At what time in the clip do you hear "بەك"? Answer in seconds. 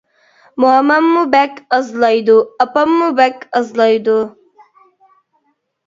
1.35-1.59, 3.23-3.47